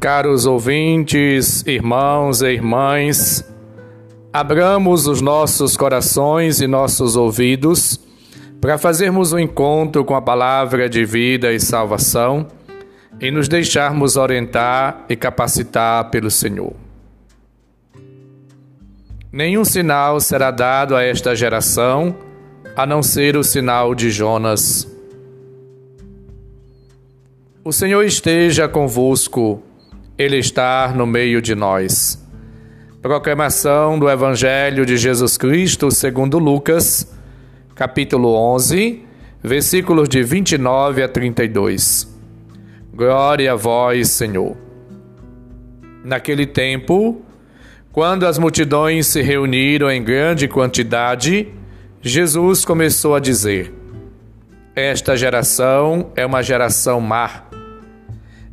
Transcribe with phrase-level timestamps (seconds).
[0.00, 3.44] Caros ouvintes, irmãos e irmãs,
[4.32, 8.00] abramos os nossos corações e nossos ouvidos
[8.62, 12.48] para fazermos um encontro com a palavra de vida e salvação
[13.20, 16.72] e nos deixarmos orientar e capacitar pelo Senhor.
[19.30, 22.16] Nenhum sinal será dado a esta geração
[22.74, 24.90] a não ser o sinal de Jonas.
[27.62, 29.62] O Senhor esteja convosco
[30.20, 32.22] ele está no meio de nós.
[33.00, 37.10] Proclamação do Evangelho de Jesus Cristo segundo Lucas,
[37.74, 39.02] capítulo 11,
[39.42, 42.06] versículos de 29 a 32.
[42.92, 44.58] Glória a vós, Senhor.
[46.04, 47.22] Naquele tempo,
[47.90, 51.48] quando as multidões se reuniram em grande quantidade,
[52.02, 53.72] Jesus começou a dizer:
[54.76, 57.49] Esta geração é uma geração má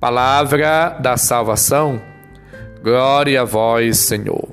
[0.00, 2.00] Palavra da salvação,
[2.84, 4.48] glória a vós, Senhor.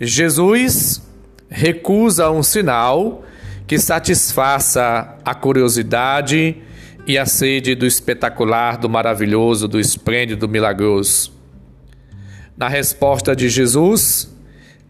[0.00, 1.06] Jesus
[1.50, 3.22] recusa um sinal
[3.66, 6.56] que satisfaça a curiosidade
[7.06, 11.30] e a sede do espetacular, do maravilhoso, do esplêndido, do milagroso.
[12.56, 14.34] Na resposta de Jesus,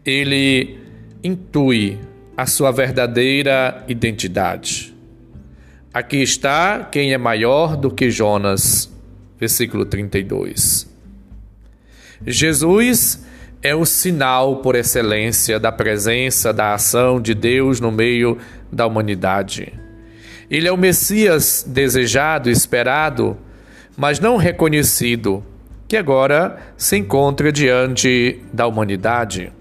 [0.05, 0.79] ele
[1.21, 1.99] intui
[2.37, 4.90] a sua verdadeira identidade.
[5.93, 8.89] Aqui está quem é maior do que Jonas.
[9.37, 10.89] Versículo 32.
[12.25, 13.25] Jesus
[13.61, 18.37] é o sinal por excelência da presença, da ação de Deus no meio
[18.71, 19.73] da humanidade.
[20.49, 23.37] Ele é o Messias desejado, esperado,
[23.97, 25.43] mas não reconhecido,
[25.89, 29.51] que agora se encontra diante da humanidade.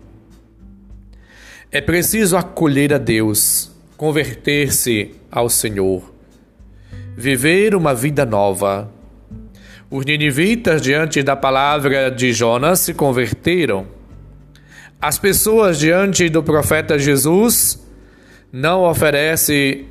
[1.72, 6.19] É preciso acolher a Deus, converter-se ao Senhor
[7.20, 8.90] viver uma vida nova.
[9.90, 13.86] Os ninivitas, diante da palavra de Jonas, se converteram.
[14.98, 17.86] As pessoas, diante do profeta Jesus,
[18.50, 19.86] não oferecem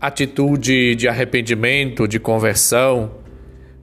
[0.00, 3.12] atitude de arrependimento, de conversão,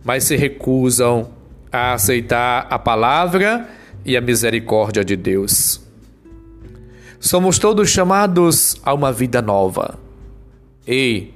[0.03, 1.29] mas se recusam
[1.71, 3.69] a aceitar a palavra
[4.03, 5.81] e a misericórdia de Deus.
[7.21, 9.97] Somos todos chamados a uma vida nova.
[10.85, 11.33] Ei,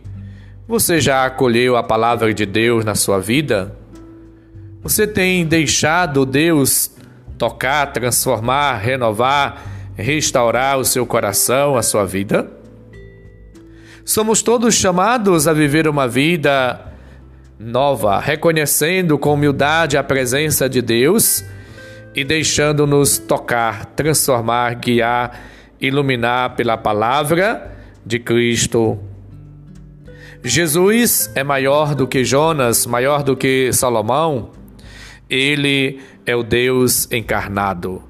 [0.68, 3.76] você já acolheu a palavra de Deus na sua vida?
[4.82, 6.92] Você tem deixado Deus
[7.38, 9.64] tocar, transformar, renovar,
[9.96, 12.50] restaurar o seu coração, a sua vida?
[14.04, 16.94] Somos todos chamados a viver uma vida
[17.60, 21.46] nova, reconhecendo com humildade a presença de Deus
[22.16, 25.40] e deixando-nos tocar, transformar, guiar,
[25.80, 27.72] iluminar pela palavra
[28.06, 29.00] de Cristo
[30.48, 34.52] Jesus é maior do que Jonas, maior do que Salomão.
[35.28, 38.04] Ele é o Deus encarnado.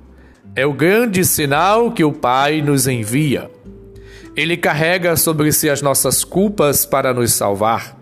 [0.54, 3.50] É o grande sinal que o Pai nos envia.
[4.36, 7.98] Ele carrega sobre si as nossas culpas para nos salvar.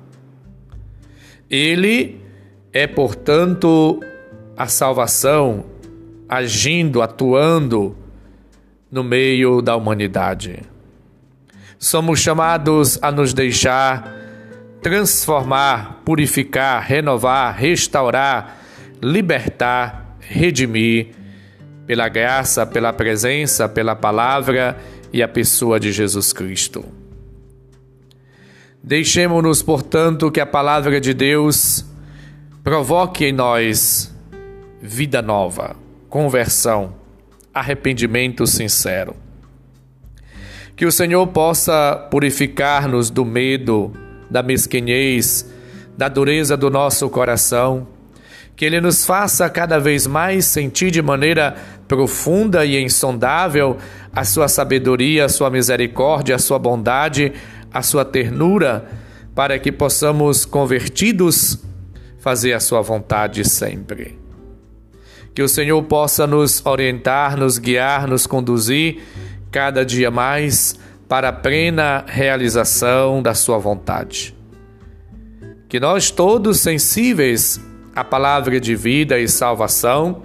[1.47, 2.19] Ele
[2.73, 3.99] é, portanto,
[4.57, 5.63] a salvação
[6.27, 7.95] agindo, atuando
[8.91, 10.63] no meio da humanidade.
[11.77, 14.22] Somos chamados a nos deixar
[14.83, 18.57] transformar, purificar, renovar, restaurar,
[19.01, 21.07] libertar, redimir,
[21.87, 24.77] pela graça, pela presença, pela palavra
[25.11, 26.85] e a pessoa de Jesus Cristo.
[28.83, 31.85] Deixemos-nos, portanto, que a palavra de Deus
[32.63, 34.13] provoque em nós
[34.81, 35.75] vida nova,
[36.09, 36.93] conversão,
[37.53, 39.15] arrependimento sincero.
[40.75, 43.93] Que o Senhor possa purificar-nos do medo,
[44.33, 45.47] da mesquinhez,
[45.95, 47.87] da dureza do nosso coração,
[48.55, 51.55] que Ele nos faça cada vez mais sentir de maneira
[51.87, 53.77] profunda e insondável
[54.11, 57.31] a Sua sabedoria, a Sua misericórdia, a Sua bondade,
[57.71, 58.89] a Sua ternura,
[59.35, 61.59] para que possamos, convertidos,
[62.17, 64.17] fazer a Sua vontade sempre.
[65.35, 68.99] Que o Senhor possa nos orientar, nos guiar, nos conduzir
[69.51, 70.75] cada dia mais
[71.13, 74.35] para a plena realização da Sua vontade.
[75.69, 77.61] Que nós todos sensíveis
[77.95, 80.23] à palavra de vida e salvação,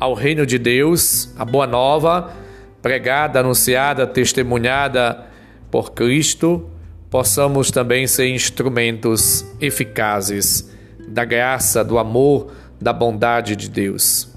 [0.00, 2.32] ao reino de Deus, a boa nova,
[2.80, 5.26] pregada, anunciada, testemunhada
[5.70, 6.70] por Cristo,
[7.10, 10.70] possamos também ser instrumentos eficazes
[11.06, 12.50] da graça, do amor,
[12.80, 14.32] da bondade de Deus.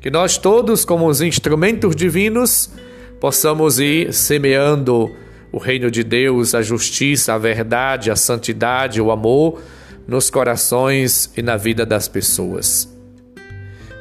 [0.00, 2.72] Que nós todos, como os instrumentos divinos,
[3.20, 5.14] possamos ir semeando
[5.50, 9.62] o reino de Deus, a justiça, a verdade, a santidade, o amor
[10.06, 12.88] nos corações e na vida das pessoas.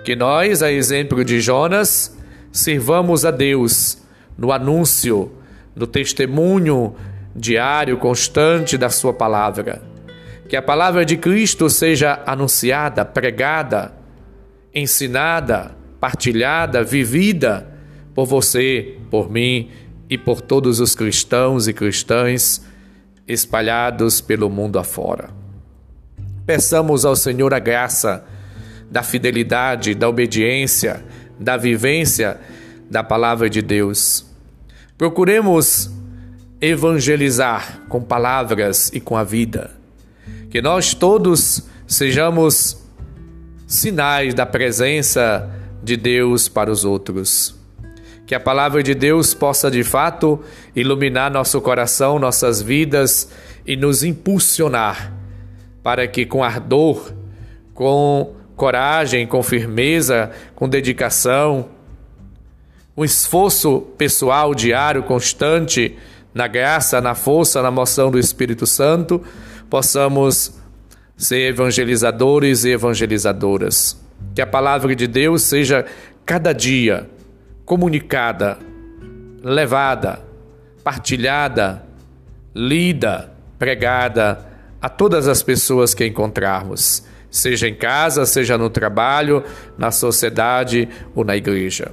[0.03, 2.17] Que nós, a exemplo de Jonas,
[2.51, 3.97] sirvamos a Deus
[4.37, 5.31] no anúncio,
[5.75, 6.95] no testemunho
[7.35, 9.81] diário, constante da Sua palavra.
[10.47, 13.93] Que a palavra de Cristo seja anunciada, pregada,
[14.73, 17.67] ensinada, partilhada, vivida
[18.15, 19.69] por você, por mim
[20.09, 22.61] e por todos os cristãos e cristãs
[23.27, 25.29] espalhados pelo mundo afora.
[26.45, 28.25] Peçamos ao Senhor a graça
[28.89, 31.03] da fidelidade, da obediência,
[31.37, 32.39] da vivência
[32.89, 34.25] da palavra de Deus.
[34.97, 35.91] Procuremos
[36.61, 39.71] evangelizar com palavras e com a vida.
[40.49, 42.81] Que nós todos sejamos
[43.67, 45.51] sinais da presença
[45.83, 47.56] de Deus para os outros.
[48.27, 50.43] Que a palavra de Deus possa de fato
[50.75, 53.31] iluminar nosso coração, nossas vidas
[53.65, 55.13] e nos impulsionar
[55.81, 57.13] para que com ardor,
[57.73, 61.69] com coragem, com firmeza, com dedicação,
[62.97, 65.97] um esforço pessoal diário constante
[66.33, 69.23] na graça, na força, na moção do Espírito Santo,
[69.69, 70.53] possamos
[71.15, 73.97] ser evangelizadores e evangelizadoras.
[74.35, 75.85] Que a palavra de Deus seja
[76.25, 77.09] cada dia
[77.67, 78.57] comunicada,
[79.43, 80.21] levada,
[80.85, 81.83] partilhada,
[82.55, 83.29] lida,
[83.59, 84.47] pregada
[84.81, 89.43] a todas as pessoas que encontrarmos, seja em casa, seja no trabalho,
[89.77, 91.91] na sociedade ou na igreja.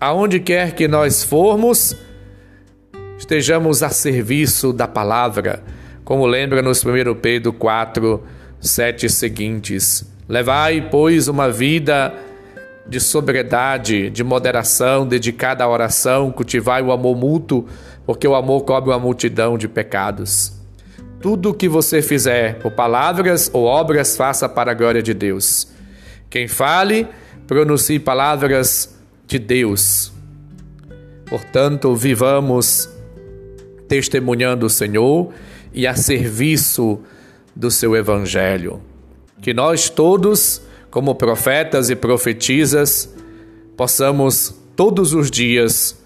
[0.00, 1.96] Aonde quer que nós formos,
[3.18, 5.64] estejamos a serviço da palavra,
[6.04, 8.22] como lembra nos 1 Pedro 4,
[8.60, 10.08] 7 seguintes.
[10.28, 12.14] Levai, pois, uma vida
[12.88, 17.66] de sobriedade, de moderação, dedicada à oração, cultivai o amor mútuo,
[18.06, 20.54] porque o amor cobre uma multidão de pecados.
[21.20, 25.68] Tudo o que você fizer, por palavras ou obras, faça para a glória de Deus.
[26.30, 27.06] Quem fale,
[27.46, 28.96] pronuncie palavras
[29.26, 30.12] de Deus.
[31.26, 32.88] Portanto, vivamos
[33.86, 35.32] testemunhando o Senhor
[35.74, 37.00] e a serviço
[37.54, 38.80] do seu Evangelho.
[39.42, 43.14] Que nós todos como profetas e profetisas,
[43.76, 45.98] possamos todos os dias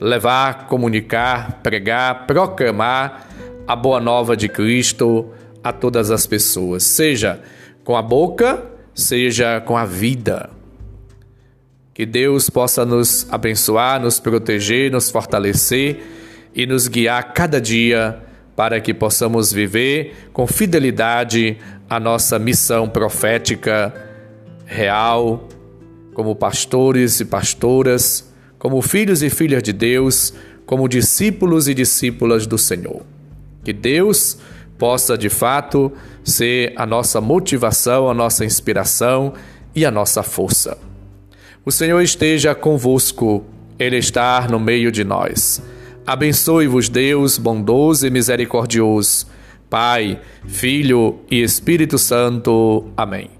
[0.00, 3.28] levar, comunicar, pregar, proclamar
[3.66, 5.30] a boa nova de Cristo
[5.62, 7.40] a todas as pessoas, seja
[7.84, 8.64] com a boca,
[8.94, 10.50] seja com a vida.
[11.92, 16.00] Que Deus possa nos abençoar, nos proteger, nos fortalecer
[16.54, 18.18] e nos guiar cada dia
[18.56, 24.09] para que possamos viver com fidelidade a nossa missão profética
[24.70, 25.48] real,
[26.14, 30.32] como pastores e pastoras, como filhos e filhas de Deus,
[30.64, 33.02] como discípulos e discípulas do Senhor.
[33.64, 34.38] Que Deus
[34.78, 39.34] possa de fato ser a nossa motivação, a nossa inspiração
[39.74, 40.78] e a nossa força.
[41.64, 43.44] O Senhor esteja convosco,
[43.78, 45.60] Ele está no meio de nós.
[46.06, 49.26] Abençoe-vos, Deus bondoso e misericordioso,
[49.68, 52.86] Pai, Filho e Espírito Santo.
[52.96, 53.39] Amém.